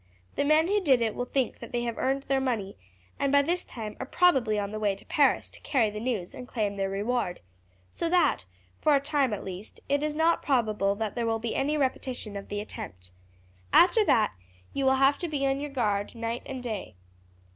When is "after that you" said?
13.71-14.85